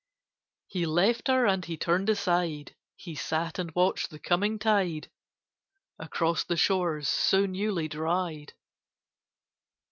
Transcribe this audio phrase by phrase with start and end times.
[0.65, 5.11] He left her, and he turned aside: He sat and watched the coming tide
[5.99, 8.53] Across the shores so newly dried.